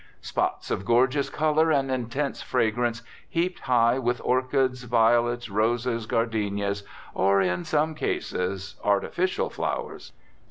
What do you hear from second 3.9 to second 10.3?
with orchids, violets, roses, gardenias, or, in some cases, "artificial flowers."